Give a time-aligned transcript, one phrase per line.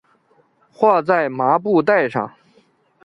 [0.73, 2.33] 画在麻布袋上